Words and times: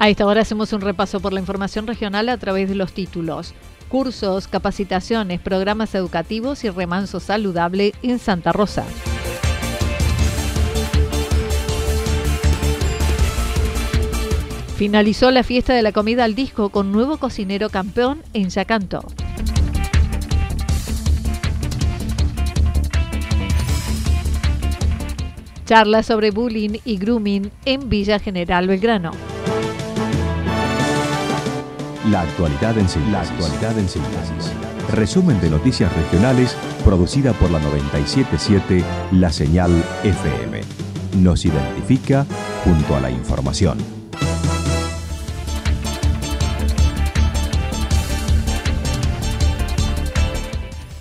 A 0.00 0.08
esta 0.08 0.26
hora 0.26 0.42
hacemos 0.42 0.72
un 0.72 0.80
repaso 0.80 1.18
por 1.18 1.32
la 1.32 1.40
información 1.40 1.88
regional 1.88 2.28
a 2.28 2.36
través 2.36 2.68
de 2.68 2.76
los 2.76 2.92
títulos. 2.92 3.52
Cursos, 3.88 4.46
capacitaciones, 4.46 5.40
programas 5.40 5.92
educativos 5.92 6.62
y 6.62 6.70
remanso 6.70 7.18
saludable 7.18 7.92
en 8.02 8.20
Santa 8.20 8.52
Rosa. 8.52 8.84
Finalizó 14.76 15.32
la 15.32 15.42
fiesta 15.42 15.74
de 15.74 15.82
la 15.82 15.90
comida 15.90 16.22
al 16.22 16.36
disco 16.36 16.68
con 16.68 16.92
nuevo 16.92 17.16
cocinero 17.16 17.68
campeón 17.68 18.22
en 18.34 18.50
Yacanto. 18.50 19.04
Charla 25.66 26.04
sobre 26.04 26.30
bullying 26.30 26.78
y 26.84 26.98
grooming 26.98 27.50
en 27.64 27.88
Villa 27.88 28.20
General 28.20 28.68
Belgrano. 28.68 29.37
La 32.10 32.22
actualidad 32.22 32.78
en 32.78 32.88
síntesis. 32.88 33.12
La 33.12 33.20
actualidad 33.20 33.78
en 33.78 33.86
síntesis. 33.86 34.52
Resumen 34.94 35.38
de 35.42 35.50
noticias 35.50 35.94
regionales 35.94 36.56
producida 36.82 37.34
por 37.34 37.50
la 37.50 37.58
977 37.58 38.82
La 39.12 39.30
Señal 39.30 39.70
FM. 40.04 40.62
Nos 41.18 41.44
identifica 41.44 42.24
junto 42.64 42.96
a 42.96 43.00
la 43.00 43.10
información. 43.10 43.76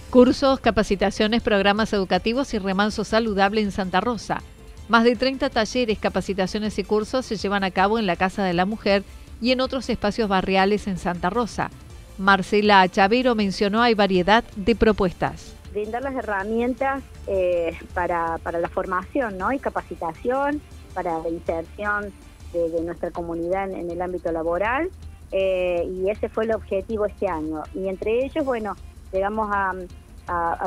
Cursos, 0.09 0.59
capacitaciones, 0.59 1.41
programas 1.41 1.94
educativos 1.94 2.53
y 2.53 2.59
remanso 2.59 3.06
saludable 3.06 3.62
en 3.62 3.72
Santa 3.72 4.01
Rosa. 4.01 4.41
Más 4.90 5.06
de 5.06 5.16
30 5.16 5.50
talleres, 5.51 6.00
capacitaciones 6.00 6.78
y 6.79 6.84
cursos 6.84 7.25
se 7.25 7.38
llevan 7.38 7.63
a 7.63 7.72
cabo 7.72 7.97
en 7.97 8.07
la 8.07 8.17
Casa 8.17 8.44
de 8.44 8.53
la 8.53 8.66
Mujer 8.66 9.03
y 9.42 9.52
en 9.52 9.62
otros 9.62 9.90
espacios 9.90 10.30
barriales 10.30 10.88
en 10.88 10.98
Santa 10.98 11.30
Rosa. 11.30 11.70
Marcela 12.18 12.88
Chavero 12.90 13.36
mencionó 13.36 13.81
hay 13.81 13.94
variedad 13.94 14.44
de 14.56 14.75
propuestas. 14.75 15.53
Brindar 15.72 16.02
las 16.02 16.16
herramientas 16.16 17.03
eh, 17.28 17.78
para, 17.94 18.40
la 18.52 18.70
formación 18.70 19.38
¿no? 19.38 19.52
y 19.52 19.59
capacitación, 19.59 20.62
para 20.94 21.20
la 21.20 21.30
inserción 21.30 22.12
de, 22.53 22.81
nuestra 22.81 23.12
comunidad 23.12 23.70
en, 23.70 23.92
el 23.92 24.02
ámbito 24.02 24.31
laboral. 24.31 24.90
Eh, 25.31 25.88
y 25.94 26.09
ese 26.09 26.30
fue 26.30 26.46
el 26.46 26.56
objetivo 26.56 27.06
este 27.06 27.28
año. 27.28 27.64
Y 27.76 27.88
entre 27.88 28.26
ellos, 28.26 28.44
bueno, 28.46 28.76
llegamos 29.12 29.50
a, 29.52 29.74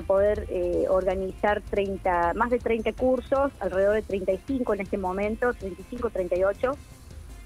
poder 0.06 0.46
eh, 0.48 0.86
organizar 0.88 1.60
30, 1.60 2.32
más 2.34 2.48
de 2.48 2.58
30 2.58 2.94
cursos, 2.94 3.52
alrededor 3.60 3.96
de 3.96 4.02
35 4.02 4.72
en 4.72 4.80
este 4.80 4.96
momento, 4.96 5.52
35, 5.52 6.08
38 6.08 6.72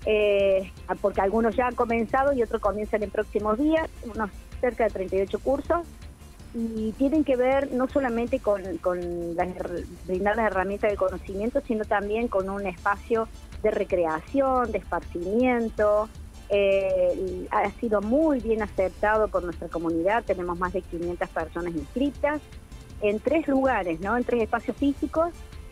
eh, 0.06 0.70
porque 1.00 1.20
algunos 1.20 1.56
ya 1.56 1.66
han 1.66 1.75
comenzado 1.75 2.32
y 2.32 2.42
otros 2.42 2.60
comienzan 2.60 3.03
en 3.03 3.10
próximos 3.10 3.59
días, 3.59 3.88
unos 4.04 4.31
cerca 4.60 4.84
de 4.84 4.91
38 4.91 5.38
cursos, 5.41 5.87
y 6.54 6.92
tienen 6.92 7.25
que 7.25 7.37
ver 7.37 7.72
no 7.72 7.88
solamente 7.88 8.38
con, 8.38 8.62
brindar 10.06 10.37
las 10.37 10.47
herramientas 10.47 10.91
de 10.91 10.97
conocimiento, 10.97 11.60
sino 11.66 11.84
también 11.84 12.28
con 12.28 12.48
un 12.48 12.66
espacio 12.66 13.28
de 13.62 13.70
recreación, 13.72 14.70
de 14.70 14.78
esparcimiento. 14.78 16.09
Eh, 16.50 17.48
ha 17.50 17.71
sido 17.81 18.00
muy 18.03 18.38
bien 18.38 18.62
aceptado 18.62 19.28
por 19.28 19.42
nuestra 19.42 19.69
comunidad, 19.69 20.22
tenemos 20.25 20.59
más 20.59 20.72
de 20.75 20.82
500 20.82 21.28
personas 21.31 21.75
inscritas 21.75 22.41
en 23.00 23.19
tres 23.19 23.48
lugares, 23.48 24.00
¿no? 24.00 24.16
en 24.16 24.25
tres 24.25 24.42
espacios 24.42 24.76
físicos, 24.76 25.31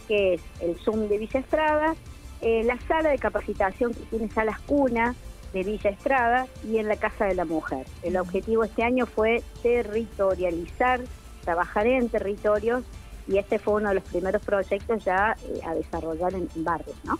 que 0.09 0.35
es 0.35 0.43
el 0.61 0.77
Zoom 0.77 1.09
de 1.09 1.19
Villa 1.19 1.41
Estrada, 1.41 1.95
eh, 2.43 2.65
la 2.65 2.79
sala 2.89 3.11
de 3.11 3.19
capacitación 3.19 3.95
que 3.95 4.01
tiene 4.11 4.29
salas 4.31 4.61
cuna 4.61 5.15
de 5.53 5.63
Villa 5.63 5.91
Estrada 5.91 6.47
y 6.69 6.79
en 6.79 6.89
la 6.89 6.97
Casa 6.97 7.27
de 7.27 7.35
la 7.35 7.45
Mujer. 7.45 7.87
El 8.03 8.17
objetivo 8.17 8.65
este 8.65 8.83
año 8.83 9.07
fue 9.07 9.43
territorializar, 9.63 11.01
trabajar 11.45 11.87
en 11.87 12.09
territorios 12.09 12.85
y 13.29 13.39
este 13.39 13.59
fue 13.59 13.75
uno 13.75 13.91
de 13.91 13.97
los 13.97 14.05
primeros 14.05 14.43
proyectos 14.43 15.05
ya 15.05 15.37
eh, 15.45 15.61
a 15.65 15.75
desarrollar 15.75 16.35
en, 16.35 16.49
barrios, 16.57 16.97
¿no? 17.05 17.19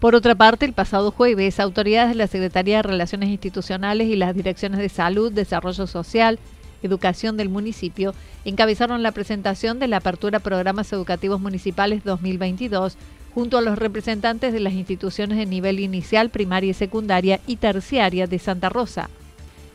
Por 0.00 0.14
otra 0.14 0.34
parte, 0.34 0.64
el 0.64 0.72
pasado 0.72 1.10
jueves, 1.10 1.60
autoridades 1.60 2.10
de 2.10 2.14
la 2.16 2.26
Secretaría 2.26 2.78
de 2.78 2.82
Relaciones 2.82 3.28
Institucionales 3.28 4.08
y 4.08 4.16
las 4.16 4.34
direcciones 4.34 4.80
de 4.80 4.88
Salud, 4.88 5.30
Desarrollo 5.30 5.86
Social, 5.86 6.38
Educación 6.82 7.36
del 7.36 7.50
municipio 7.50 8.14
encabezaron 8.46 9.02
la 9.02 9.12
presentación 9.12 9.78
de 9.78 9.86
la 9.86 9.98
apertura 9.98 10.40
Programas 10.40 10.90
Educativos 10.94 11.38
Municipales 11.38 12.02
2022 12.04 12.96
junto 13.34 13.58
a 13.58 13.62
los 13.62 13.78
representantes 13.78 14.52
de 14.52 14.60
las 14.60 14.72
instituciones 14.72 15.38
de 15.38 15.46
nivel 15.46 15.80
inicial, 15.80 16.30
primaria 16.30 16.70
y 16.70 16.74
secundaria 16.74 17.40
y 17.46 17.56
terciaria 17.56 18.26
de 18.26 18.38
Santa 18.38 18.68
Rosa. 18.68 19.08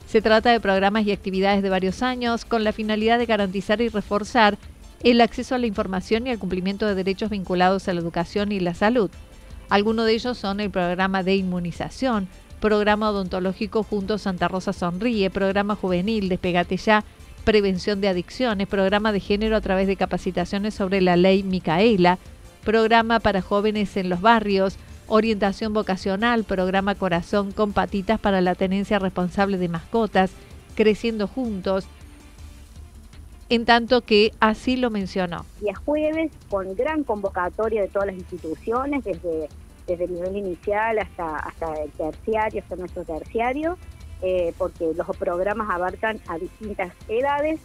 Se 0.07 0.21
trata 0.21 0.51
de 0.51 0.59
programas 0.59 1.05
y 1.05 1.11
actividades 1.11 1.63
de 1.63 1.69
varios 1.69 2.03
años 2.03 2.45
con 2.45 2.63
la 2.63 2.73
finalidad 2.73 3.17
de 3.17 3.25
garantizar 3.25 3.81
y 3.81 3.89
reforzar 3.89 4.57
el 5.03 5.21
acceso 5.21 5.55
a 5.55 5.57
la 5.57 5.67
información 5.67 6.27
y 6.27 6.31
al 6.31 6.39
cumplimiento 6.39 6.85
de 6.85 6.95
derechos 6.95 7.29
vinculados 7.29 7.87
a 7.87 7.93
la 7.93 8.01
educación 8.01 8.51
y 8.51 8.59
la 8.59 8.73
salud. 8.73 9.09
Algunos 9.69 10.05
de 10.05 10.13
ellos 10.13 10.37
son 10.37 10.59
el 10.59 10.69
programa 10.69 11.23
de 11.23 11.35
inmunización, 11.35 12.27
programa 12.59 13.09
odontológico 13.09 13.83
Junto 13.83 14.17
Santa 14.17 14.47
Rosa 14.47 14.73
Sonríe, 14.73 15.29
programa 15.29 15.75
juvenil 15.75 16.29
Despegate 16.29 16.77
Ya, 16.77 17.03
prevención 17.43 18.01
de 18.01 18.07
adicciones, 18.07 18.67
programa 18.67 19.11
de 19.11 19.19
género 19.19 19.55
a 19.55 19.61
través 19.61 19.87
de 19.87 19.95
capacitaciones 19.95 20.73
sobre 20.73 21.01
la 21.01 21.15
ley 21.15 21.43
Micaela, 21.43 22.19
programa 22.65 23.21
para 23.21 23.41
jóvenes 23.41 23.95
en 23.95 24.09
los 24.09 24.19
barrios, 24.19 24.77
orientación 25.07 25.73
vocacional, 25.73 26.43
programa 26.43 26.95
Corazón 26.95 27.51
con 27.53 27.71
patitas 27.71 28.19
para 28.19 28.41
la 28.41 28.55
tenencia 28.55 28.99
responsable 28.99 29.57
de 29.57 29.69
mascotas, 29.69 30.31
creciendo 30.75 31.27
juntos, 31.27 31.87
en 33.47 33.65
tanto 33.65 34.01
que 34.01 34.33
así 34.39 34.75
lo 34.75 34.89
mencionó. 34.89 35.45
Día 35.61 35.75
jueves, 35.75 36.31
con 36.49 36.75
gran 36.75 37.03
convocatoria 37.03 37.83
de 37.83 37.87
todas 37.87 38.07
las 38.07 38.15
instituciones, 38.17 39.03
desde, 39.03 39.47
desde 39.87 40.05
el 40.05 40.13
nivel 40.15 40.35
inicial 40.37 40.97
hasta, 40.97 41.37
hasta 41.37 41.73
el 41.83 41.91
terciario, 41.91 42.61
hasta 42.63 42.75
nuestro 42.75 43.03
terciario, 43.03 43.77
eh, 44.23 44.53
porque 44.57 44.91
los 44.95 45.07
programas 45.17 45.69
abarcan 45.69 46.19
a 46.27 46.39
distintas 46.39 46.91
edades, 47.07 47.59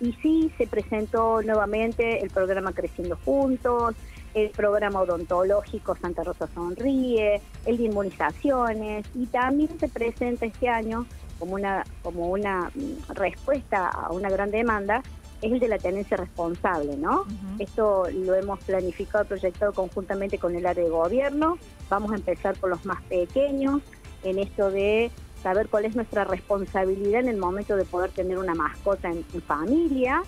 y 0.00 0.12
sí 0.22 0.52
se 0.58 0.66
presentó 0.66 1.40
nuevamente 1.42 2.22
el 2.22 2.30
programa 2.30 2.72
Creciendo 2.72 3.18
Juntos, 3.24 3.94
el 4.36 4.50
programa 4.50 5.00
odontológico 5.00 5.96
Santa 5.96 6.22
Rosa 6.22 6.46
Sonríe, 6.54 7.40
el 7.64 7.78
de 7.78 7.84
inmunizaciones 7.84 9.06
y 9.14 9.26
también 9.26 9.70
se 9.80 9.88
presenta 9.88 10.44
este 10.44 10.68
año 10.68 11.06
como 11.38 11.54
una, 11.54 11.84
como 12.02 12.28
una 12.28 12.70
mm, 12.74 13.12
respuesta 13.14 13.88
a 13.88 14.12
una 14.12 14.28
gran 14.28 14.50
demanda 14.50 15.02
es 15.40 15.52
el 15.52 15.58
de 15.58 15.68
la 15.68 15.78
tenencia 15.78 16.16
responsable, 16.16 16.96
¿no? 16.96 17.24
Esto 17.58 18.04
lo 18.10 18.34
hemos 18.34 18.58
planificado, 18.60 19.26
proyectado 19.26 19.72
conjuntamente 19.74 20.38
con 20.38 20.54
el 20.54 20.64
área 20.64 20.84
de 20.84 20.90
gobierno. 20.90 21.58
Vamos 21.90 22.12
a 22.12 22.16
empezar 22.16 22.56
por 22.56 22.70
los 22.70 22.86
más 22.86 23.02
pequeños 23.02 23.82
en 24.22 24.38
esto 24.38 24.70
de 24.70 25.10
saber 25.42 25.68
cuál 25.68 25.84
es 25.84 25.94
nuestra 25.94 26.24
responsabilidad 26.24 27.20
en 27.20 27.28
el 27.28 27.36
momento 27.36 27.76
de 27.76 27.84
poder 27.84 28.10
tener 28.12 28.38
una 28.38 28.54
mascota 28.54 29.10
en 29.10 29.24
familia 29.42 30.22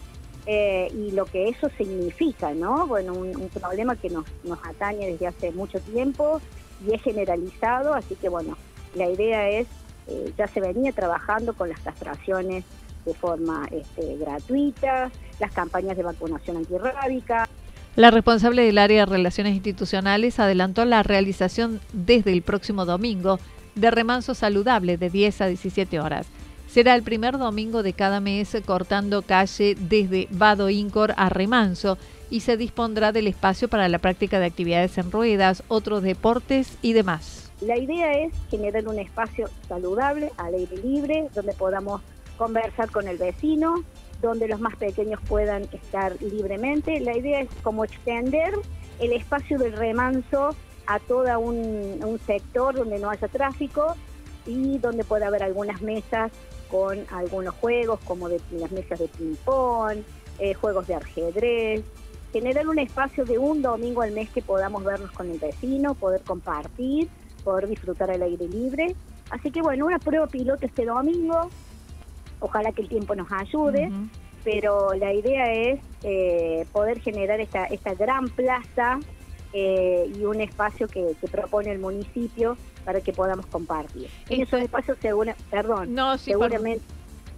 eh, 0.50 0.90
y 0.94 1.10
lo 1.10 1.26
que 1.26 1.50
eso 1.50 1.68
significa, 1.76 2.54
¿no? 2.54 2.86
Bueno, 2.86 3.12
un, 3.12 3.50
problema 3.50 3.96
que 3.96 4.08
nos, 4.08 4.24
nos 4.44 4.58
atañe 4.64 5.06
desde 5.06 5.26
hace 5.26 5.52
mucho 5.52 5.78
tiempo 5.78 6.40
y 6.86 6.94
es 6.94 7.02
generalizado, 7.02 7.92
así 7.92 8.14
que 8.14 8.30
bueno, 8.30 8.56
la 8.94 9.10
idea 9.10 9.46
es, 9.50 9.66
eh, 10.06 10.32
ya 10.38 10.46
se 10.46 10.62
venía 10.62 10.90
trabajando 10.92 11.52
con 11.52 11.68
las 11.68 11.80
castraciones 11.80 12.64
de 13.04 13.12
forma 13.12 13.68
este, 13.70 14.16
gratuita, 14.16 15.10
las 15.38 15.52
campañas 15.52 15.98
de 15.98 16.02
vacunación 16.02 16.56
antirrábica. 16.56 17.46
La 17.96 18.10
responsable 18.10 18.62
del 18.62 18.78
área 18.78 19.04
de 19.04 19.12
relaciones 19.12 19.52
institucionales 19.52 20.40
adelantó 20.40 20.86
la 20.86 21.02
realización 21.02 21.78
desde 21.92 22.32
el 22.32 22.40
próximo 22.40 22.86
domingo 22.86 23.38
de 23.74 23.90
remanso 23.90 24.34
saludable 24.34 24.96
de 24.96 25.10
10 25.10 25.42
a 25.42 25.46
17 25.48 26.00
horas. 26.00 26.26
Será 26.68 26.94
el 26.94 27.02
primer 27.02 27.38
domingo 27.38 27.82
de 27.82 27.94
cada 27.94 28.20
mes 28.20 28.54
cortando 28.66 29.22
calle 29.22 29.74
desde 29.74 30.28
Vado 30.30 30.68
Incor 30.68 31.14
a 31.16 31.30
Remanso 31.30 31.96
y 32.28 32.40
se 32.40 32.58
dispondrá 32.58 33.10
del 33.10 33.26
espacio 33.26 33.68
para 33.68 33.88
la 33.88 33.98
práctica 33.98 34.38
de 34.38 34.46
actividades 34.46 34.98
en 34.98 35.10
ruedas, 35.10 35.62
otros 35.68 36.02
deportes 36.02 36.76
y 36.82 36.92
demás. 36.92 37.50
La 37.62 37.78
idea 37.78 38.12
es 38.12 38.34
generar 38.50 38.86
un 38.86 38.98
espacio 38.98 39.48
saludable, 39.66 40.30
al 40.36 40.54
aire 40.54 40.76
libre, 40.76 41.28
donde 41.34 41.54
podamos 41.54 42.02
conversar 42.36 42.90
con 42.90 43.08
el 43.08 43.16
vecino, 43.16 43.82
donde 44.20 44.46
los 44.46 44.60
más 44.60 44.76
pequeños 44.76 45.20
puedan 45.26 45.62
estar 45.72 46.20
libremente. 46.20 47.00
La 47.00 47.16
idea 47.16 47.40
es 47.40 47.48
como 47.62 47.84
extender 47.84 48.52
el 49.00 49.12
espacio 49.14 49.58
del 49.58 49.72
remanso 49.72 50.50
a 50.86 50.98
todo 50.98 51.40
un, 51.40 52.00
un 52.04 52.18
sector 52.26 52.74
donde 52.74 52.98
no 52.98 53.08
haya 53.08 53.26
tráfico 53.28 53.94
y 54.46 54.78
donde 54.78 55.04
pueda 55.04 55.28
haber 55.28 55.42
algunas 55.42 55.80
mesas 55.82 56.30
con 56.70 56.98
algunos 57.10 57.54
juegos 57.54 58.00
como 58.04 58.28
de 58.28 58.40
las 58.52 58.70
mesas 58.70 58.98
de 58.98 59.08
ping-pong, 59.08 59.98
eh, 60.38 60.54
juegos 60.54 60.86
de 60.86 60.94
ajedrez, 60.94 61.84
generar 62.32 62.68
un 62.68 62.78
espacio 62.78 63.24
de 63.24 63.38
un 63.38 63.62
domingo 63.62 64.02
al 64.02 64.12
mes 64.12 64.28
que 64.30 64.42
podamos 64.42 64.84
vernos 64.84 65.10
con 65.12 65.30
el 65.30 65.38
vecino, 65.38 65.94
poder 65.94 66.22
compartir, 66.22 67.08
poder 67.42 67.68
disfrutar 67.68 68.10
al 68.10 68.22
aire 68.22 68.46
libre. 68.48 68.94
Así 69.30 69.50
que 69.50 69.62
bueno, 69.62 69.86
una 69.86 69.98
prueba 69.98 70.26
piloto 70.26 70.66
este 70.66 70.84
domingo, 70.84 71.50
ojalá 72.40 72.72
que 72.72 72.82
el 72.82 72.88
tiempo 72.88 73.14
nos 73.14 73.30
ayude, 73.32 73.90
pero 74.44 74.94
la 74.94 75.12
idea 75.12 75.52
es 75.52 75.80
eh, 76.02 76.66
poder 76.72 77.00
generar 77.00 77.40
esta, 77.40 77.64
esta 77.64 77.94
gran 77.94 78.28
plaza 78.28 79.00
eh, 79.52 80.10
y 80.14 80.24
un 80.24 80.40
espacio 80.40 80.88
que, 80.88 81.14
que 81.20 81.28
propone 81.28 81.72
el 81.72 81.78
municipio 81.78 82.56
para 82.88 83.02
que 83.02 83.12
podamos 83.12 83.44
compartir. 83.44 84.08
En 84.30 84.40
esos 84.40 84.62
espacios, 84.62 84.96
segura, 85.02 85.36
perdón, 85.50 85.94
seguramente, 86.18 86.80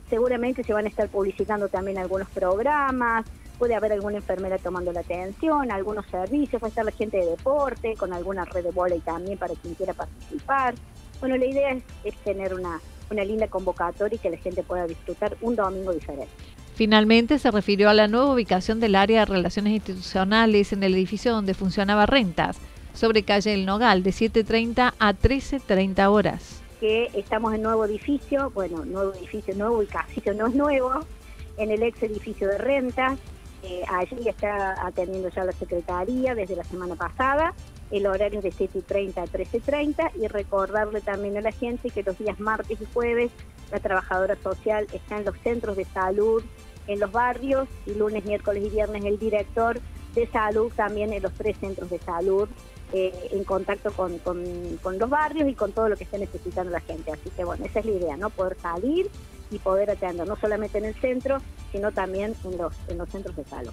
seguramente 0.08 0.62
se 0.62 0.72
van 0.72 0.84
a 0.84 0.88
estar 0.88 1.08
publicitando 1.08 1.66
también 1.66 1.98
algunos 1.98 2.28
programas, 2.28 3.26
puede 3.58 3.74
haber 3.74 3.92
alguna 3.94 4.18
enfermera 4.18 4.58
tomando 4.58 4.92
la 4.92 5.00
atención, 5.00 5.72
algunos 5.72 6.06
servicios, 6.06 6.62
va 6.62 6.66
a 6.66 6.68
estar 6.68 6.84
la 6.84 6.92
gente 6.92 7.16
de 7.16 7.26
deporte, 7.26 7.96
con 7.96 8.12
alguna 8.12 8.44
red 8.44 8.62
de 8.62 8.70
volei 8.70 9.00
también 9.00 9.38
para 9.38 9.54
quien 9.56 9.74
quiera 9.74 9.92
participar. 9.92 10.76
Bueno, 11.18 11.36
la 11.36 11.46
idea 11.46 11.76
es, 12.04 12.14
tener 12.18 12.54
una, 12.54 12.80
una 13.10 13.24
linda 13.24 13.48
convocatoria 13.48 14.14
y 14.14 14.18
que 14.20 14.30
la 14.30 14.36
gente 14.36 14.62
pueda 14.62 14.86
disfrutar 14.86 15.36
un 15.40 15.56
domingo 15.56 15.92
diferente. 15.92 16.32
Finalmente 16.76 17.40
se 17.40 17.50
refirió 17.50 17.90
a 17.90 17.94
la 17.94 18.06
nueva 18.06 18.32
ubicación 18.32 18.78
del 18.78 18.94
área 18.94 19.18
de 19.18 19.26
relaciones 19.26 19.72
institucionales 19.72 20.72
en 20.72 20.84
el 20.84 20.94
edificio 20.94 21.32
donde 21.32 21.54
funcionaba 21.54 22.06
Rentas 22.06 22.60
sobre 22.94 23.22
calle 23.22 23.54
El 23.54 23.66
Nogal, 23.66 24.02
de 24.02 24.10
7.30 24.10 24.94
a 24.98 25.12
13.30 25.14 26.10
horas. 26.10 26.62
Que 26.80 27.10
estamos 27.14 27.54
en 27.54 27.62
nuevo 27.62 27.84
edificio, 27.84 28.50
bueno, 28.50 28.84
nuevo 28.84 29.12
edificio, 29.14 29.54
nuevo 29.54 29.78
ubicación, 29.78 30.36
no 30.36 30.46
es 30.46 30.54
nuevo, 30.54 31.00
en 31.56 31.70
el 31.70 31.82
ex 31.82 32.02
edificio 32.02 32.48
de 32.48 32.58
rentas. 32.58 33.18
Eh, 33.62 33.82
allí 33.88 34.26
está 34.26 34.86
atendiendo 34.86 35.28
ya 35.28 35.44
la 35.44 35.52
Secretaría 35.52 36.34
desde 36.34 36.56
la 36.56 36.64
semana 36.64 36.94
pasada. 36.94 37.54
El 37.90 38.06
horario 38.06 38.40
es 38.40 38.44
de 38.44 38.68
7.30 38.68 39.18
a 39.18 39.26
13.30 39.26 40.12
y 40.22 40.28
recordarle 40.28 41.00
también 41.00 41.36
a 41.36 41.40
la 41.40 41.52
gente 41.52 41.90
que 41.90 42.02
los 42.02 42.16
días 42.18 42.38
martes 42.40 42.80
y 42.80 42.86
jueves 42.94 43.30
la 43.70 43.80
trabajadora 43.80 44.36
social 44.36 44.86
está 44.92 45.18
en 45.18 45.24
los 45.24 45.36
centros 45.38 45.76
de 45.76 45.84
salud, 45.84 46.42
en 46.86 47.00
los 47.00 47.12
barrios 47.12 47.68
y 47.86 47.94
lunes, 47.94 48.24
miércoles 48.24 48.64
y 48.66 48.70
viernes 48.70 49.04
el 49.04 49.18
director 49.18 49.80
de 50.14 50.26
salud 50.28 50.72
también 50.74 51.12
en 51.12 51.22
los 51.22 51.32
tres 51.32 51.56
centros 51.58 51.90
de 51.90 51.98
salud 51.98 52.48
eh, 52.92 53.12
en 53.30 53.44
contacto 53.44 53.92
con, 53.92 54.18
con, 54.18 54.98
los 54.98 55.10
barrios 55.10 55.48
y 55.48 55.54
con 55.54 55.70
todo 55.72 55.88
lo 55.88 55.96
que 55.96 56.04
esté 56.04 56.18
necesitando 56.18 56.72
la 56.72 56.80
gente. 56.80 57.12
Así 57.12 57.30
que 57.30 57.44
bueno, 57.44 57.64
esa 57.64 57.78
es 57.78 57.86
la 57.86 57.92
idea, 57.92 58.16
¿no? 58.16 58.30
Poder 58.30 58.56
salir 58.60 59.08
y 59.50 59.58
poder 59.58 59.90
atender 59.90 60.26
no 60.26 60.36
solamente 60.36 60.78
en 60.78 60.86
el 60.86 60.94
centro, 60.94 61.38
sino 61.70 61.92
también 61.92 62.34
en 62.44 62.58
los, 62.58 62.74
en 62.88 62.98
los 62.98 63.08
centros 63.08 63.36
de 63.36 63.44
salud. 63.44 63.72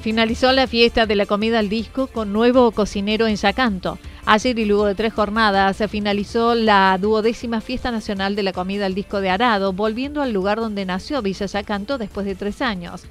Finalizó 0.00 0.52
la 0.52 0.66
fiesta 0.66 1.06
de 1.06 1.14
la 1.14 1.24
comida 1.24 1.58
al 1.58 1.70
disco 1.70 2.08
con 2.08 2.30
nuevo 2.30 2.70
cocinero 2.72 3.26
en 3.26 3.36
Yacanto. 3.36 3.98
Ayer 4.26 4.58
y 4.58 4.64
luego 4.64 4.86
de 4.86 4.94
tres 4.94 5.12
jornadas 5.12 5.76
se 5.76 5.86
finalizó 5.86 6.54
la 6.54 6.96
duodécima 6.98 7.60
fiesta 7.60 7.90
nacional 7.90 8.34
de 8.34 8.42
la 8.42 8.54
comida 8.54 8.86
al 8.86 8.94
disco 8.94 9.20
de 9.20 9.28
Arado, 9.28 9.74
volviendo 9.74 10.22
al 10.22 10.32
lugar 10.32 10.58
donde 10.58 10.86
nació 10.86 11.20
Villa 11.20 11.44
Yacanto 11.44 11.98
después 11.98 12.24
de 12.24 12.34
tres 12.34 12.62
años. 12.62 13.02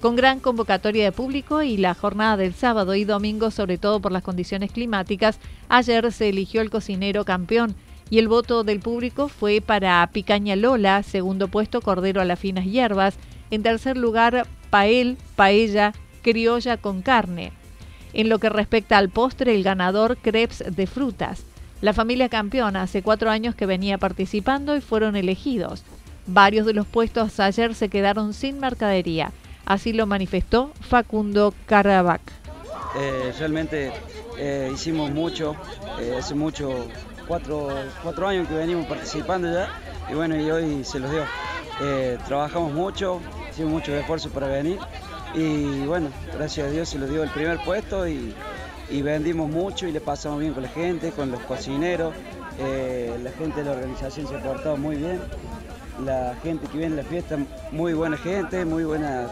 Con 0.00 0.16
gran 0.16 0.40
convocatoria 0.40 1.04
de 1.04 1.12
público 1.12 1.62
y 1.62 1.76
la 1.76 1.92
jornada 1.92 2.38
del 2.38 2.54
sábado 2.54 2.94
y 2.94 3.04
domingo, 3.04 3.50
sobre 3.50 3.76
todo 3.76 4.00
por 4.00 4.10
las 4.10 4.22
condiciones 4.22 4.72
climáticas, 4.72 5.38
ayer 5.68 6.10
se 6.12 6.30
eligió 6.30 6.62
el 6.62 6.70
cocinero 6.70 7.26
campeón 7.26 7.74
y 8.08 8.18
el 8.18 8.28
voto 8.28 8.64
del 8.64 8.80
público 8.80 9.28
fue 9.28 9.60
para 9.60 10.08
Picaña 10.14 10.56
Lola, 10.56 11.02
segundo 11.02 11.48
puesto 11.48 11.82
Cordero 11.82 12.22
a 12.22 12.24
las 12.24 12.38
finas 12.38 12.64
hierbas, 12.64 13.16
en 13.50 13.62
tercer 13.62 13.98
lugar 13.98 14.46
Pael, 14.70 15.18
Paella, 15.36 15.92
Criolla 16.22 16.78
con 16.78 17.02
carne. 17.02 17.52
En 18.14 18.28
lo 18.28 18.38
que 18.38 18.48
respecta 18.48 18.96
al 18.96 19.08
postre, 19.08 19.56
el 19.56 19.64
ganador 19.64 20.16
crepes 20.16 20.64
de 20.68 20.86
frutas. 20.86 21.42
La 21.80 21.92
familia 21.92 22.28
campeona 22.28 22.82
hace 22.82 23.02
cuatro 23.02 23.28
años 23.28 23.56
que 23.56 23.66
venía 23.66 23.98
participando 23.98 24.76
y 24.76 24.80
fueron 24.80 25.16
elegidos. 25.16 25.82
Varios 26.26 26.64
de 26.64 26.74
los 26.74 26.86
puestos 26.86 27.40
ayer 27.40 27.74
se 27.74 27.88
quedaron 27.88 28.32
sin 28.32 28.60
mercadería. 28.60 29.32
Así 29.66 29.92
lo 29.92 30.06
manifestó 30.06 30.70
Facundo 30.80 31.52
Carabac. 31.66 32.20
Eh, 32.96 33.34
realmente 33.36 33.92
eh, 34.38 34.70
hicimos 34.72 35.10
mucho, 35.10 35.56
eh, 36.00 36.14
hace 36.16 36.36
mucho, 36.36 36.86
cuatro, 37.26 37.68
cuatro 38.04 38.28
años 38.28 38.46
que 38.46 38.54
venimos 38.54 38.86
participando 38.86 39.52
ya 39.52 39.68
y 40.08 40.14
bueno, 40.14 40.40
y 40.40 40.48
hoy 40.50 40.84
se 40.84 41.00
los 41.00 41.10
dio. 41.10 41.24
trabajamos 42.28 42.72
mucho, 42.72 43.20
hicimos 43.50 43.72
mucho 43.72 43.92
esfuerzo 43.92 44.30
para 44.30 44.46
venir 44.46 44.78
y 45.34 45.84
bueno, 45.86 46.10
gracias 46.32 46.68
a 46.68 46.70
Dios 46.70 46.88
se 46.88 46.98
lo 46.98 47.06
dio 47.06 47.22
el 47.22 47.30
primer 47.30 47.58
puesto 47.64 48.06
y, 48.08 48.34
vendimos 49.02 49.50
mucho 49.50 49.88
y 49.88 49.92
le 49.92 50.00
pasamos 50.00 50.38
bien 50.40 50.54
con 50.54 50.62
la 50.62 50.68
gente, 50.68 51.10
con 51.10 51.30
los 51.30 51.40
cocineros. 51.40 52.14
Eh, 52.60 53.18
la 53.22 53.32
gente 53.32 53.60
de 53.60 53.64
la 53.64 53.72
organización 53.72 54.28
se 54.28 54.36
ha 54.36 54.42
portado 54.42 54.76
muy 54.76 54.96
bien. 54.96 55.20
La 56.04 56.36
gente 56.42 56.66
que 56.68 56.78
viene 56.78 56.94
a 56.94 57.02
la 57.02 57.08
fiesta, 57.08 57.36
muy 57.72 57.92
buena 57.92 58.16
gente, 58.16 58.64
muy 58.64 58.84
buena, 58.84 59.28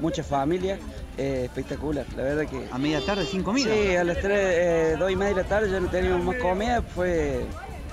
mucha 0.00 0.22
familia. 0.22 0.78
Eh, 1.16 1.44
espectacular, 1.44 2.06
la 2.16 2.22
verdad 2.22 2.46
que... 2.46 2.66
¿A 2.70 2.78
media 2.78 3.04
tarde 3.04 3.26
sin 3.26 3.42
comida? 3.42 3.70
Sí, 3.70 3.94
a 3.94 4.04
las 4.04 4.18
3, 4.20 4.30
eh, 4.32 4.96
2 4.98 5.10
y 5.10 5.16
media 5.16 5.34
de 5.34 5.42
la 5.42 5.48
tarde 5.48 5.70
ya 5.70 5.78
no 5.78 5.88
teníamos 5.88 6.24
más 6.24 6.36
comida, 6.36 6.80
fue 6.80 7.44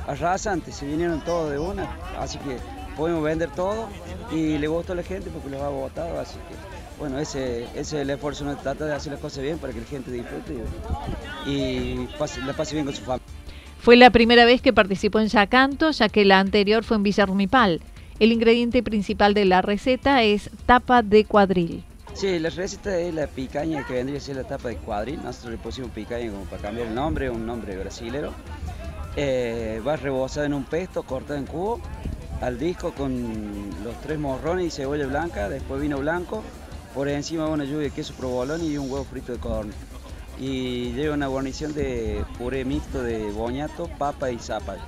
arrasante, 0.07 0.71
se 0.71 0.85
vinieron 0.85 1.21
todos 1.25 1.51
de 1.51 1.59
una, 1.59 1.93
así 2.17 2.37
que 2.37 2.57
podemos 2.95 3.21
vender 3.21 3.49
todo 3.51 3.89
y 4.31 4.57
le 4.57 4.67
gustó 4.69 4.93
a 4.93 4.95
la 4.95 5.03
gente 5.03 5.29
porque 5.29 5.49
los 5.49 5.61
ha 5.61 5.67
votado, 5.67 6.21
así 6.21 6.37
que 6.47 6.55
bueno, 6.99 7.19
ese, 7.19 7.63
ese 7.63 7.79
es 7.79 7.93
el 7.93 8.09
esfuerzo, 8.09 8.43
uno 8.43 8.57
trata 8.57 8.85
de 8.85 8.93
hacer 8.93 9.11
las 9.11 9.21
cosas 9.21 9.43
bien 9.43 9.57
para 9.57 9.73
que 9.73 9.81
la 9.81 9.85
gente 9.85 10.11
disfrute 10.11 10.55
y, 11.45 12.07
pase, 12.17 12.41
la 12.41 12.53
pase 12.53 12.75
bien 12.75 12.85
con 12.85 12.95
su 12.95 13.03
familia. 13.03 13.25
Fue 13.79 13.95
la 13.95 14.09
primera 14.09 14.45
vez 14.45 14.61
que 14.61 14.73
participó 14.73 15.19
en 15.19 15.27
Yacanto, 15.27 15.91
ya 15.91 16.09
que 16.09 16.25
la 16.25 16.39
anterior 16.39 16.83
fue 16.83 16.97
en 16.97 17.03
Villa 17.03 17.25
Rumipal. 17.25 17.81
El 18.19 18.31
ingrediente 18.31 18.81
principal 18.81 19.33
de 19.33 19.45
la 19.45 19.61
receta 19.61 20.23
es 20.23 20.49
tapa 20.65 21.03
de 21.03 21.23
cuadril. 21.25 21.83
Sí, 22.13 22.39
la 22.39 22.49
receta 22.49 22.97
es 22.97 23.13
la 23.13 23.27
picaña 23.27 23.85
que 23.85 23.93
vendría 23.93 24.17
a 24.17 24.21
ser 24.21 24.37
la 24.37 24.43
tapa 24.43 24.69
de 24.69 24.77
cuadril. 24.77 25.19
Nosotros 25.23 25.51
le 25.51 25.57
pusimos 25.59 25.91
picaña 25.91 26.31
como 26.31 26.45
para 26.45 26.63
cambiar 26.63 26.87
el 26.87 26.95
nombre, 26.95 27.29
un 27.29 27.45
nombre 27.45 27.77
brasilero. 27.77 28.33
Eh, 29.15 29.81
va 29.87 29.95
rebozada 29.95 30.47
en 30.47 30.53
un 30.55 30.63
pesto, 30.63 31.03
cortado 31.03 31.37
en 31.37 31.45
cubo, 31.45 31.79
al 32.41 32.57
disco 32.57 32.91
con 32.91 33.69
los 33.83 33.99
tres 34.01 34.19
morrones 34.19 34.65
y 34.65 34.71
cebolla 34.71 35.07
blanca, 35.07 35.47
después 35.49 35.81
vino 35.81 35.97
blanco, 35.99 36.43
por 36.97 37.07
encima 37.07 37.45
una 37.45 37.63
lluvia 37.63 37.83
de 37.83 37.91
queso 37.91 38.11
provolone 38.15 38.65
y 38.65 38.75
un 38.75 38.89
huevo 38.89 39.05
frito 39.05 39.31
de 39.31 39.37
codorniz. 39.37 39.75
Y 40.39 40.93
lleva 40.93 41.13
una 41.13 41.27
guarnición 41.27 41.75
de 41.75 42.25
puré 42.39 42.65
mixto 42.65 43.03
de 43.03 43.29
boñato, 43.33 43.87
papa 43.99 44.31
y 44.31 44.39
zapallo. 44.39 44.81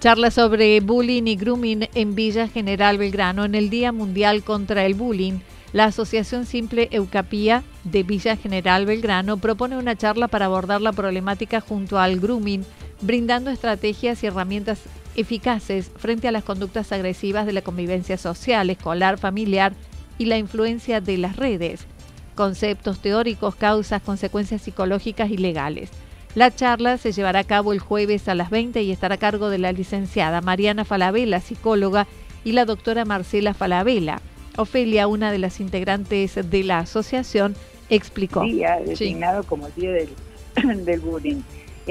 Charla 0.00 0.32
sobre 0.32 0.80
bullying 0.80 1.28
y 1.28 1.36
grooming 1.36 1.88
en 1.94 2.16
Villa 2.16 2.48
General 2.48 2.98
Belgrano 2.98 3.44
en 3.44 3.54
el 3.54 3.70
Día 3.70 3.92
Mundial 3.92 4.42
contra 4.42 4.84
el 4.84 4.94
Bullying. 4.94 5.38
La 5.72 5.84
Asociación 5.84 6.44
Simple 6.44 6.88
Eucapía 6.90 7.62
de 7.84 8.02
Villa 8.02 8.34
General 8.34 8.84
Belgrano 8.84 9.36
propone 9.36 9.78
una 9.78 9.94
charla 9.94 10.26
para 10.26 10.46
abordar 10.46 10.80
la 10.80 10.92
problemática 10.92 11.60
junto 11.60 12.00
al 12.00 12.18
grooming, 12.18 12.64
brindando 13.00 13.52
estrategias 13.52 14.24
y 14.24 14.26
herramientas 14.26 14.80
eficaces 15.16 15.90
frente 15.96 16.28
a 16.28 16.32
las 16.32 16.44
conductas 16.44 16.92
agresivas 16.92 17.46
de 17.46 17.52
la 17.52 17.62
convivencia 17.62 18.16
social, 18.16 18.70
escolar, 18.70 19.18
familiar 19.18 19.72
y 20.18 20.26
la 20.26 20.38
influencia 20.38 21.00
de 21.00 21.18
las 21.18 21.36
redes, 21.36 21.86
conceptos 22.34 23.00
teóricos, 23.00 23.54
causas, 23.54 24.02
consecuencias 24.02 24.62
psicológicas 24.62 25.30
y 25.30 25.36
legales. 25.36 25.90
La 26.34 26.54
charla 26.54 26.96
se 26.96 27.12
llevará 27.12 27.40
a 27.40 27.44
cabo 27.44 27.72
el 27.72 27.80
jueves 27.80 28.28
a 28.28 28.34
las 28.34 28.50
20 28.50 28.82
y 28.82 28.92
estará 28.92 29.16
a 29.16 29.18
cargo 29.18 29.50
de 29.50 29.58
la 29.58 29.72
licenciada 29.72 30.40
Mariana 30.40 30.84
Falabella, 30.84 31.40
psicóloga, 31.40 32.06
y 32.44 32.52
la 32.52 32.64
doctora 32.64 33.04
Marcela 33.04 33.52
Falabella. 33.52 34.20
Ofelia, 34.56 35.06
una 35.06 35.32
de 35.32 35.38
las 35.38 35.60
integrantes 35.60 36.38
de 36.50 36.64
la 36.64 36.78
asociación, 36.78 37.54
explicó. 37.88 38.42
Día 38.42 38.78
designado 38.84 39.42
como 39.44 39.66
el 39.66 39.74
día 39.74 39.92
del, 39.92 40.84
del 40.84 41.00
bullying. 41.00 41.42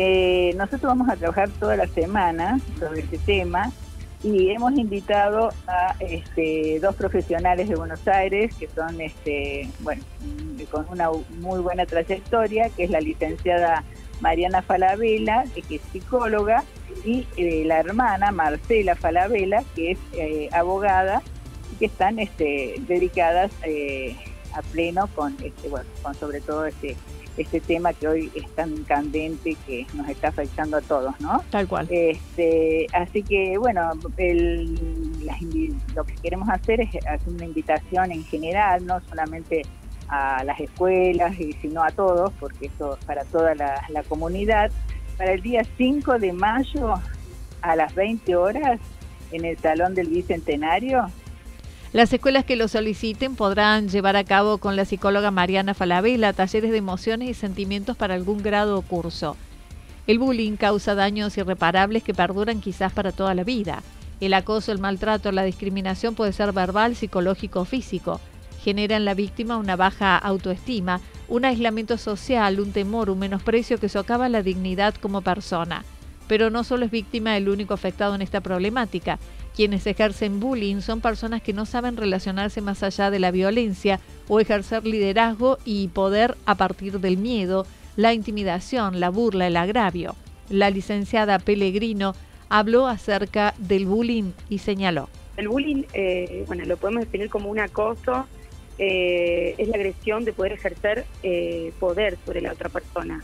Eh, 0.02 0.54
nosotros 0.56 0.84
vamos 0.84 1.10
a 1.10 1.18
trabajar 1.18 1.50
toda 1.60 1.76
la 1.76 1.86
semana 1.86 2.58
sobre 2.80 3.02
este 3.02 3.18
tema 3.18 3.70
y 4.24 4.50
hemos 4.50 4.72
invitado 4.78 5.50
a 5.68 5.94
este, 6.00 6.80
dos 6.80 6.96
profesionales 6.96 7.68
de 7.68 7.76
Buenos 7.76 8.08
Aires 8.08 8.56
que 8.56 8.70
son, 8.70 9.02
este, 9.02 9.70
bueno, 9.80 10.02
con 10.72 10.86
una 10.90 11.10
muy 11.42 11.60
buena 11.60 11.86
trayectoria, 11.86 12.70
que 12.70 12.86
es 12.86 12.92
la 12.92 13.02
licenciada 13.02 13.84
Mariana 14.22 14.62
Falabella, 14.62 15.44
que 15.68 15.76
es 15.76 15.82
psicóloga, 15.92 16.64
y 17.04 17.28
eh, 17.36 17.64
la 17.66 17.82
hermana 17.82 18.32
Marcela 18.32 18.96
Falabella, 18.96 19.66
que 19.76 19.92
es 19.92 20.00
eh, 20.14 20.48
abogada, 20.54 21.22
que 21.78 21.88
están 21.88 22.20
este, 22.20 22.76
dedicadas 22.88 23.52
eh, 23.64 24.16
a 24.54 24.62
pleno 24.62 25.08
con, 25.14 25.36
bueno, 25.70 25.90
con 26.02 26.16
sobre 26.16 26.40
todo 26.40 26.66
este, 26.66 26.96
este 27.40 27.60
tema 27.62 27.94
que 27.94 28.08
hoy 28.08 28.32
es 28.36 28.48
tan 28.54 28.84
candente 28.84 29.56
que 29.66 29.88
nos 29.94 30.08
está 30.10 30.28
afectando 30.28 30.78
a 30.78 30.82
todos, 30.82 31.20
¿no? 31.20 31.42
Tal 31.50 31.68
cual. 31.68 31.88
Este, 31.90 32.88
así 32.94 33.24
que, 33.24 33.58
bueno, 33.58 33.92
el, 34.18 34.76
lo 35.96 36.04
que 36.04 36.16
queremos 36.16 36.50
hacer 36.50 36.82
es 36.82 36.90
hacer 37.08 37.34
una 37.34 37.46
invitación 37.46 38.12
en 38.12 38.24
general, 38.26 38.86
no 38.86 39.00
solamente 39.10 39.62
a 40.10 40.44
las 40.44 40.60
escuelas, 40.60 41.40
y 41.40 41.54
sino 41.54 41.84
a 41.84 41.92
todos, 41.92 42.34
porque 42.40 42.66
esto 42.68 42.98
es 42.98 43.06
para 43.06 43.24
toda 43.26 43.56
la, 43.56 44.04
comunidad, 44.08 44.72
para 45.18 45.34
el 45.34 45.42
día 45.42 45.62
5 45.78 46.20
de 46.20 46.34
mayo 46.34 46.96
a 47.62 47.76
las 47.76 47.96
20 47.96 48.36
horas 48.36 48.80
en 49.32 49.46
el 49.46 49.58
Salón 49.60 49.94
del 49.94 50.08
Bicentenario. 50.08 51.06
Las 51.92 52.14
escuelas 52.14 52.46
que 52.46 52.56
lo 52.56 52.68
soliciten 52.68 53.36
podrán 53.36 53.90
llevar 53.90 54.16
a 54.16 54.24
cabo 54.24 54.60
con 54.60 54.76
la 54.76 54.86
psicóloga 54.86 55.32
Mariana 55.32 55.74
Falabella 55.74 56.34
talleres 56.34 56.72
de 56.72 56.78
emociones 56.78 57.30
y 57.30 57.34
sentimientos 57.34 57.98
para 57.98 58.14
algún 58.14 58.44
grado 58.44 58.78
o 58.78 58.82
curso. 58.82 59.36
El 60.06 60.20
bullying 60.20 60.56
causa 60.56 60.96
daños 60.96 61.38
irreparables 61.38 62.04
que 62.04 62.14
perduran 62.14 62.62
quizás 62.62 62.94
para 62.94 63.12
toda 63.12 63.34
la 63.34 63.44
vida. 63.44 63.82
El 64.20 64.34
acoso, 64.34 64.72
el 64.72 64.80
maltrato, 64.80 65.32
la 65.32 65.44
discriminación 65.44 66.14
puede 66.14 66.34
ser 66.34 66.52
verbal, 66.52 66.96
psicológico 66.96 67.62
o 67.62 67.66
físico 67.66 68.20
genera 68.60 68.98
en 68.98 69.06
la 69.06 69.14
víctima 69.14 69.58
una 69.58 69.76
baja 69.76 70.18
autoestima, 70.18 71.02
un 71.28 71.46
aislamiento 71.46 71.98
social, 71.98 72.60
un 72.60 72.72
temor, 72.72 73.10
un 73.10 73.20
menosprecio 73.20 73.80
que 73.80 73.90
socava 73.90 74.30
la 74.30 74.44
dignidad 74.44 74.96
como 74.96 75.22
persona. 75.22 75.86
Pero 76.28 76.50
no 76.50 76.64
solo 76.64 76.86
es 76.86 76.92
víctima 76.92 77.38
el 77.38 77.50
único 77.50 77.74
afectado 77.74 78.16
en 78.16 78.22
esta 78.22 78.42
problemática. 78.42 79.18
Quienes 79.56 79.86
ejercen 79.88 80.40
bullying 80.40 80.82
son 80.82 81.02
personas 81.02 81.42
que 81.42 81.54
no 81.54 81.66
saben 81.66 81.98
relacionarse 81.98 82.62
más 82.62 82.84
allá 82.84 83.12
de 83.12 83.20
la 83.20 83.32
violencia 83.32 84.00
o 84.28 84.40
ejercer 84.40 84.86
liderazgo 84.86 85.58
y 85.66 85.90
poder 85.90 86.38
a 86.46 86.56
partir 86.56 87.00
del 87.00 87.18
miedo, 87.18 87.66
la 87.96 88.14
intimidación, 88.14 89.00
la 89.00 89.10
burla, 89.10 89.48
el 89.48 89.58
agravio. 89.58 90.16
La 90.50 90.70
licenciada 90.70 91.40
Pellegrino 91.40 92.16
habló 92.48 92.88
acerca 92.88 93.54
del 93.58 93.86
bullying 93.86 94.32
y 94.50 94.60
señaló. 94.60 95.10
El 95.38 95.48
bullying, 95.48 95.84
eh, 95.94 96.44
bueno, 96.48 96.66
lo 96.66 96.78
podemos 96.78 97.04
definir 97.04 97.30
como 97.30 97.50
un 97.50 97.60
acoso 97.60 98.28
eh, 98.82 99.56
es 99.58 99.68
la 99.68 99.76
agresión 99.76 100.24
de 100.24 100.32
poder 100.32 100.54
ejercer 100.54 101.06
eh, 101.22 101.74
poder 101.82 102.18
sobre 102.26 102.40
la 102.40 102.54
otra 102.54 102.70
persona, 102.70 103.22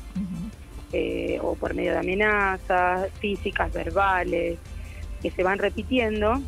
eh, 0.92 1.40
o 1.42 1.56
por 1.56 1.74
medio 1.74 1.94
de 1.94 2.00
amenazas 2.00 3.10
físicas, 3.20 3.72
verbales, 3.72 4.60
que 5.22 5.32
se 5.32 5.44
van 5.44 5.60
repitiendo, 5.60 6.42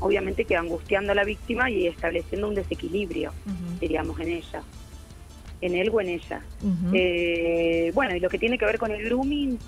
obviamente 0.00 0.44
que 0.44 0.56
angustiando 0.56 1.12
a 1.12 1.14
la 1.14 1.24
víctima 1.24 1.70
y 1.70 1.86
estableciendo 1.86 2.48
un 2.48 2.54
desequilibrio, 2.54 3.32
diríamos, 3.80 4.18
en 4.20 4.28
ella, 4.28 4.62
en 5.60 5.74
él 5.74 5.90
o 5.92 6.00
en 6.00 6.08
ella. 6.08 6.42
bueno, 7.94 8.16
y 8.16 8.20
lo 8.20 8.28
que 8.28 8.38
tiene 8.38 8.58
que 8.58 8.64
ver 8.64 8.78
con 8.78 8.90
el 8.90 9.04
grooming, 9.04 9.58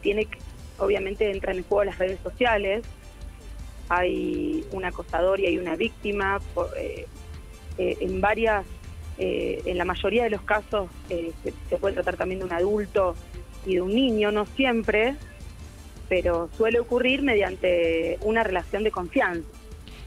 tiene 0.00 0.28
obviamente 0.78 1.30
entra 1.30 1.52
en 1.52 1.62
juego 1.64 1.84
las 1.84 1.98
redes 1.98 2.18
sociales, 2.22 2.84
hay 3.88 4.64
un 4.72 4.84
acosador 4.84 5.40
y 5.40 5.46
hay 5.46 5.58
una 5.58 5.76
víctima, 5.76 6.40
por, 6.54 6.70
eh, 7.78 7.96
en 8.00 8.20
varias, 8.20 8.64
eh, 9.18 9.62
en 9.64 9.78
la 9.78 9.84
mayoría 9.84 10.24
de 10.24 10.30
los 10.30 10.42
casos 10.42 10.88
eh, 11.10 11.32
se, 11.42 11.76
puede 11.76 11.94
tratar 11.94 12.16
también 12.16 12.40
de 12.40 12.46
un 12.46 12.52
adulto 12.52 13.14
y 13.66 13.74
de 13.74 13.80
un 13.80 13.94
niño, 13.94 14.30
no 14.30 14.46
siempre, 14.46 15.16
pero 16.08 16.48
suele 16.56 16.80
ocurrir 16.80 17.22
mediante 17.22 18.18
una 18.22 18.42
relación 18.42 18.84
de 18.84 18.90
confianza. 18.90 19.48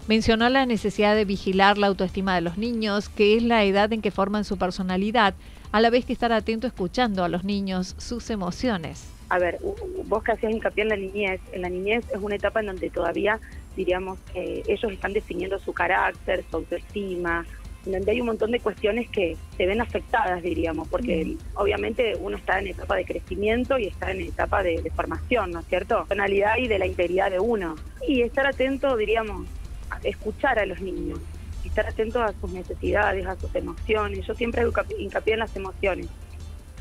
Mencionó 0.07 0.47
la 0.49 0.65
necesidad 0.65 1.15
de 1.15 1.25
vigilar 1.25 1.77
la 1.77 1.87
autoestima 1.87 2.33
de 2.35 2.41
los 2.41 2.57
niños, 2.57 3.09
que 3.09 3.35
es 3.35 3.43
la 3.43 3.65
edad 3.65 3.91
en 3.91 4.01
que 4.01 4.11
forman 4.11 4.45
su 4.45 4.57
personalidad, 4.57 5.33
a 5.73 5.81
la 5.81 5.89
vez 5.89 6.05
que 6.05 6.13
estar 6.13 6.31
atento 6.31 6.65
escuchando 6.65 7.25
a 7.25 7.29
los 7.29 7.43
niños 7.43 7.95
sus 7.97 8.29
emociones. 8.29 9.09
A 9.27 9.37
ver, 9.37 9.59
vos 10.05 10.23
que 10.23 10.31
hacías 10.31 10.53
hincapié 10.53 10.83
en 10.83 10.89
la 10.89 10.95
niñez, 10.95 11.41
en 11.51 11.61
la 11.61 11.69
niñez 11.69 12.05
es 12.13 12.21
una 12.21 12.35
etapa 12.35 12.61
en 12.61 12.67
donde 12.67 12.89
todavía, 12.89 13.41
diríamos, 13.75 14.17
ellos 14.33 14.89
están 14.89 15.11
definiendo 15.11 15.59
su 15.59 15.73
carácter, 15.73 16.45
su 16.49 16.55
autoestima, 16.55 17.45
donde 17.91 18.11
hay 18.11 18.21
un 18.21 18.27
montón 18.27 18.51
de 18.51 18.59
cuestiones 18.59 19.09
que 19.09 19.37
se 19.55 19.65
ven 19.65 19.81
afectadas, 19.81 20.41
diríamos, 20.41 20.87
porque 20.87 21.35
obviamente 21.55 22.15
uno 22.19 22.37
está 22.37 22.59
en 22.59 22.67
etapa 22.67 22.95
de 22.95 23.05
crecimiento 23.05 23.77
y 23.77 23.87
está 23.87 24.11
en 24.11 24.21
etapa 24.21 24.63
de, 24.63 24.91
formación, 24.95 25.51
¿no 25.51 25.59
es 25.59 25.67
cierto? 25.67 26.05
Personalidad 26.07 26.57
y 26.57 26.67
de 26.67 26.79
la 26.79 26.85
integridad 26.85 27.31
de 27.31 27.39
uno. 27.39 27.75
Y 28.07 28.21
estar 28.21 28.47
atento, 28.47 28.95
diríamos, 28.95 29.47
a 29.89 29.99
escuchar 30.03 30.59
a 30.59 30.65
los 30.65 30.81
niños, 30.81 31.19
estar 31.63 31.85
atento 31.85 32.21
a 32.21 32.33
sus 32.33 32.51
necesidades, 32.51 33.25
a 33.25 33.35
sus 33.35 33.53
emociones. 33.55 34.25
Yo 34.25 34.33
siempre 34.33 34.61
hago 34.61 34.71
hincapié 34.97 35.33
en 35.33 35.39
las 35.39 35.55
emociones. 35.55 36.07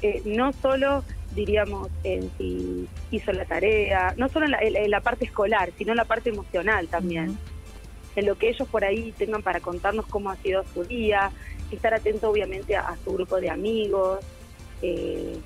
Eh, 0.02 0.22
no 0.24 0.52
solo, 0.52 1.04
diríamos, 1.34 1.88
en 2.04 2.30
si 2.38 2.88
hizo 3.10 3.32
la 3.32 3.44
tarea, 3.44 4.14
no 4.16 4.28
solo 4.28 4.46
en 4.46 4.90
la, 4.90 5.00
parte 5.00 5.24
escolar, 5.24 5.70
sino 5.78 5.92
en 5.92 5.96
la 5.96 6.04
parte 6.04 6.30
emocional 6.30 6.88
también 6.88 7.38
en 8.16 8.26
lo 8.26 8.36
que 8.36 8.48
ellos 8.48 8.66
por 8.68 8.84
ahí 8.84 9.12
tengan 9.12 9.42
para 9.42 9.60
contarnos 9.60 10.06
cómo 10.06 10.30
ha 10.30 10.36
sido 10.36 10.64
su 10.74 10.84
día, 10.84 11.30
estar 11.70 11.94
atento 11.94 12.30
obviamente 12.30 12.74
a, 12.74 12.96
su 13.04 13.12
grupo 13.12 13.36
de 13.40 13.50
amigos, 13.50 14.20
eh, 14.82 15.38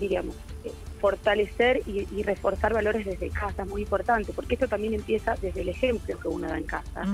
diríamos, 0.00 0.34
eh, 0.64 0.72
fortalecer 1.00 1.82
y, 1.86 2.22
reforzar 2.24 2.74
valores 2.74 3.06
desde 3.06 3.30
casa, 3.30 3.62
es 3.62 3.68
muy 3.68 3.82
importante, 3.82 4.32
porque 4.32 4.54
esto 4.54 4.66
también 4.66 4.94
empieza 4.94 5.36
desde 5.40 5.60
el 5.60 5.68
ejemplo 5.68 6.18
que 6.18 6.28
uno 6.28 6.48
da 6.48 6.58
en 6.58 6.64
casa 6.64 7.04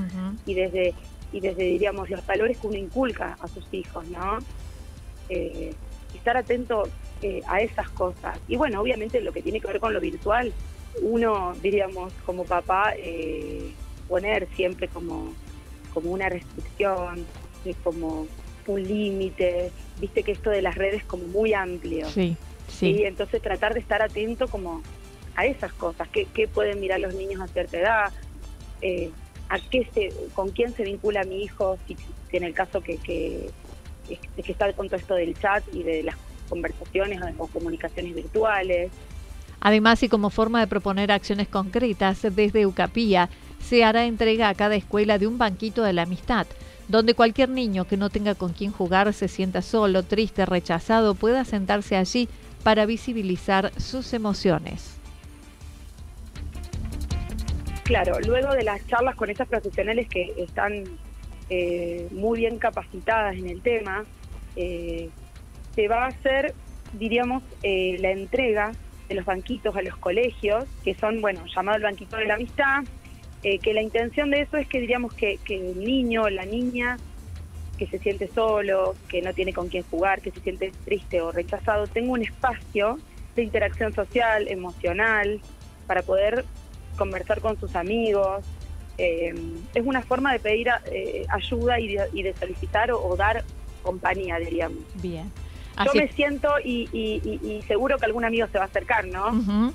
y 0.46 0.54
desde 0.54 0.94
y 1.32 1.40
desde 1.40 1.64
diríamos 1.64 2.08
los 2.08 2.24
valores 2.24 2.58
que 2.58 2.66
uno 2.68 2.78
inculca 2.78 3.36
a 3.40 3.48
sus 3.48 3.66
hijos, 3.72 4.06
¿no? 4.08 4.38
Eh, 5.28 5.74
estar 6.14 6.36
atento 6.36 6.84
a 7.46 7.60
esas 7.62 7.88
cosas 7.90 8.38
y 8.48 8.56
bueno, 8.56 8.82
obviamente 8.82 9.18
lo 9.22 9.32
que 9.32 9.40
tiene 9.40 9.58
que 9.58 9.66
ver 9.66 9.80
con 9.80 9.94
lo 9.94 10.00
virtual, 10.00 10.52
uno 11.00 11.54
diríamos 11.62 12.12
como 12.24 12.44
papá 12.44 12.92
eh, 12.96 13.72
poner 14.08 14.48
siempre 14.54 14.88
como, 14.88 15.32
como 15.92 16.10
una 16.10 16.28
restricción, 16.28 17.24
como 17.82 18.26
un 18.66 18.82
límite, 18.82 19.70
viste 20.00 20.22
que 20.22 20.32
esto 20.32 20.50
de 20.50 20.62
las 20.62 20.74
redes 20.74 20.96
es 20.96 21.04
como 21.04 21.24
muy 21.26 21.54
amplio. 21.54 22.08
Sí, 22.08 22.36
sí. 22.68 23.02
Entonces 23.04 23.40
tratar 23.42 23.74
de 23.74 23.80
estar 23.80 24.02
atento 24.02 24.48
como 24.48 24.82
a 25.36 25.46
esas 25.46 25.72
cosas, 25.72 26.08
qué, 26.08 26.48
pueden 26.48 26.80
mirar 26.80 27.00
los 27.00 27.14
niños 27.14 27.40
a 27.40 27.48
cierta 27.48 27.78
edad, 27.78 28.12
eh, 28.80 29.10
a 29.48 29.58
qué 29.58 29.88
se, 29.92 30.12
con 30.34 30.50
quién 30.50 30.74
se 30.74 30.84
vincula 30.84 31.24
mi 31.24 31.42
hijo, 31.42 31.78
si, 31.86 31.96
en 32.32 32.44
el 32.44 32.54
caso 32.54 32.80
que, 32.80 32.98
que, 32.98 33.50
que 34.08 34.52
está 34.52 34.72
con 34.72 34.88
todo 34.88 34.98
esto 34.98 35.14
del 35.14 35.38
chat 35.38 35.64
y 35.72 35.82
de 35.82 36.02
las 36.02 36.16
conversaciones 36.48 37.20
o 37.38 37.46
comunicaciones 37.48 38.14
virtuales. 38.14 38.90
Además, 39.60 40.02
y 40.02 40.08
como 40.08 40.30
forma 40.30 40.60
de 40.60 40.66
proponer 40.66 41.10
acciones 41.10 41.48
concretas 41.48 42.22
desde 42.22 42.66
UCAPIA, 42.66 43.30
se 43.68 43.82
hará 43.82 44.04
entrega 44.04 44.48
a 44.48 44.54
cada 44.54 44.76
escuela 44.76 45.18
de 45.18 45.26
un 45.26 45.38
banquito 45.38 45.82
de 45.82 45.92
la 45.92 46.02
amistad, 46.02 46.46
donde 46.88 47.14
cualquier 47.14 47.48
niño 47.48 47.86
que 47.86 47.96
no 47.96 48.10
tenga 48.10 48.34
con 48.34 48.52
quién 48.52 48.70
jugar 48.70 49.12
se 49.14 49.28
sienta 49.28 49.62
solo, 49.62 50.02
triste, 50.02 50.44
rechazado, 50.44 51.14
pueda 51.14 51.44
sentarse 51.44 51.96
allí 51.96 52.28
para 52.62 52.84
visibilizar 52.86 53.72
sus 53.80 54.12
emociones. 54.12 54.98
Claro, 57.84 58.18
luego 58.20 58.52
de 58.54 58.64
las 58.64 58.86
charlas 58.86 59.14
con 59.14 59.30
estas 59.30 59.48
profesionales 59.48 60.08
que 60.08 60.32
están 60.38 60.84
eh, 61.50 62.08
muy 62.10 62.40
bien 62.40 62.58
capacitadas 62.58 63.36
en 63.36 63.48
el 63.48 63.60
tema, 63.60 64.04
eh, 64.56 65.10
se 65.74 65.88
va 65.88 66.04
a 66.04 66.08
hacer, 66.08 66.54
diríamos, 66.94 67.42
eh, 67.62 67.96
la 68.00 68.10
entrega 68.10 68.72
de 69.08 69.14
los 69.14 69.24
banquitos 69.26 69.76
a 69.76 69.82
los 69.82 69.96
colegios, 69.96 70.64
que 70.82 70.94
son, 70.94 71.20
bueno, 71.20 71.44
llamado 71.54 71.76
el 71.76 71.82
banquito 71.82 72.16
de 72.16 72.26
la 72.26 72.34
amistad, 72.34 72.84
que 73.62 73.74
la 73.74 73.82
intención 73.82 74.30
de 74.30 74.40
eso 74.40 74.56
es 74.56 74.66
que 74.66 74.80
diríamos 74.80 75.12
que, 75.12 75.38
que 75.44 75.56
el 75.56 75.78
niño 75.84 76.22
o 76.22 76.30
la 76.30 76.46
niña 76.46 76.96
que 77.76 77.86
se 77.86 77.98
siente 77.98 78.28
solo, 78.28 78.94
que 79.08 79.20
no 79.22 79.32
tiene 79.32 79.52
con 79.52 79.68
quién 79.68 79.84
jugar, 79.90 80.20
que 80.20 80.30
se 80.30 80.40
siente 80.40 80.72
triste 80.84 81.20
o 81.20 81.32
rechazado, 81.32 81.86
tenga 81.86 82.12
un 82.12 82.22
espacio 82.22 82.98
de 83.34 83.42
interacción 83.42 83.92
social, 83.92 84.48
emocional, 84.48 85.40
para 85.86 86.02
poder 86.02 86.44
conversar 86.96 87.40
con 87.40 87.58
sus 87.58 87.74
amigos. 87.74 88.44
Eh, 88.96 89.34
es 89.74 89.84
una 89.84 90.02
forma 90.02 90.32
de 90.32 90.38
pedir 90.38 90.68
eh, 90.86 91.26
ayuda 91.28 91.80
y 91.80 91.96
de, 92.22 92.34
solicitar 92.38 92.92
o, 92.92 93.16
dar 93.16 93.44
compañía, 93.82 94.38
diríamos. 94.38 94.78
Bien. 95.02 95.30
Yo 95.84 95.92
me 95.94 96.08
siento 96.12 96.48
y, 96.64 97.60
seguro 97.66 97.98
que 97.98 98.06
algún 98.06 98.24
amigo 98.24 98.46
se 98.46 98.58
va 98.58 98.64
a 98.64 98.68
acercar, 98.68 99.06
¿no? 99.06 99.72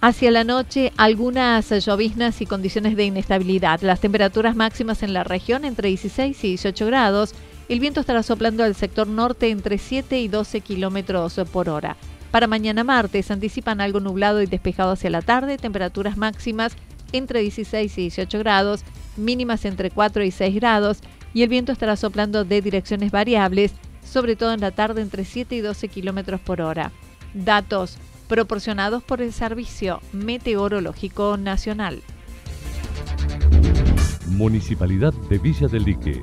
Hacia 0.00 0.30
la 0.30 0.44
noche, 0.44 0.92
algunas 0.96 1.70
lloviznas 1.84 2.40
y 2.40 2.46
condiciones 2.46 2.94
de 2.94 3.06
inestabilidad. 3.06 3.80
Las 3.80 3.98
temperaturas 3.98 4.54
máximas 4.54 5.02
en 5.02 5.12
la 5.12 5.24
región 5.24 5.64
entre 5.64 5.88
16 5.88 6.44
y 6.44 6.48
18 6.50 6.86
grados. 6.86 7.34
El 7.68 7.80
viento 7.80 8.00
estará 8.00 8.22
soplando 8.22 8.64
al 8.64 8.74
sector 8.74 9.08
norte 9.08 9.50
entre 9.50 9.78
7 9.78 10.20
y 10.20 10.28
12 10.28 10.60
kilómetros 10.60 11.40
por 11.52 11.68
hora. 11.68 11.96
Para 12.30 12.46
mañana 12.46 12.84
martes 12.84 13.30
anticipan 13.30 13.80
algo 13.80 14.00
nublado 14.00 14.42
y 14.42 14.46
despejado 14.46 14.92
hacia 14.92 15.10
la 15.10 15.22
tarde, 15.22 15.58
temperaturas 15.58 16.16
máximas 16.16 16.76
entre 17.12 17.40
16 17.40 17.98
y 17.98 18.00
18 18.02 18.38
grados, 18.38 18.84
mínimas 19.16 19.64
entre 19.64 19.90
4 19.90 20.24
y 20.24 20.30
6 20.30 20.54
grados, 20.56 20.98
y 21.34 21.42
el 21.42 21.48
viento 21.48 21.72
estará 21.72 21.96
soplando 21.96 22.44
de 22.44 22.62
direcciones 22.62 23.10
variables 23.10 23.72
sobre 24.06 24.36
todo 24.36 24.52
en 24.52 24.60
la 24.60 24.70
tarde 24.70 25.02
entre 25.02 25.24
7 25.24 25.54
y 25.56 25.60
12 25.60 25.88
kilómetros 25.88 26.40
por 26.40 26.60
hora. 26.60 26.92
Datos 27.34 27.98
proporcionados 28.28 29.02
por 29.02 29.20
el 29.20 29.32
Servicio 29.32 30.00
Meteorológico 30.12 31.36
Nacional. 31.36 32.02
Municipalidad 34.28 35.12
de 35.28 35.38
Villa 35.38 35.68
del 35.68 35.84
Lique. 35.84 36.22